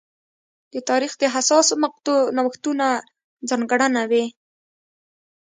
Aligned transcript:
د 0.73 0.75
تاریخ 0.89 1.11
د 1.17 1.23
حساسو 1.33 1.73
مقطعو 1.83 2.31
نوښتونه 2.37 2.85
ځانګړنه 3.49 4.01
وې. 4.11 4.25